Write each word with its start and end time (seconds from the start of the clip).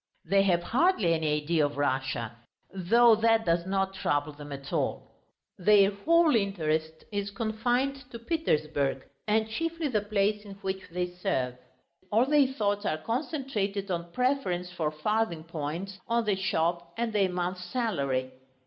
They 0.25 0.41
have 0.41 0.63
hardly 0.63 1.13
any 1.13 1.43
idea 1.43 1.63
of 1.63 1.77
Russia, 1.77 2.35
though 2.73 3.13
that 3.17 3.45
does 3.45 3.67
not 3.67 3.93
trouble 3.93 4.33
them 4.33 4.51
at 4.51 4.73
all. 4.73 5.11
Their 5.59 5.91
whole 5.91 6.35
interest 6.35 7.03
is 7.11 7.29
confined 7.29 8.05
to 8.09 8.17
Petersburg 8.17 9.03
and 9.27 9.47
chiefly 9.47 9.89
the 9.89 10.01
place 10.01 10.43
in 10.43 10.53
which 10.63 10.81
they 10.89 11.05
serve. 11.11 11.53
All 12.11 12.25
their 12.25 12.47
thoughts 12.47 12.83
are 12.83 12.97
concentrated 12.97 13.91
on 13.91 14.11
preference 14.11 14.71
for 14.71 14.89
farthing 14.89 15.43
points, 15.43 15.99
on 16.07 16.25
the 16.25 16.35
shop, 16.35 16.95
and 16.97 17.13
their 17.13 17.29
month's 17.29 17.65
salary. 17.65 18.31